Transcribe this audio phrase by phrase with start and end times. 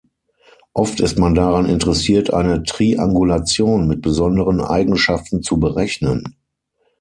[0.73, 6.37] Oft ist man daran interessiert, eine Triangulation mit besonderen Eigenschaften zu berechnen.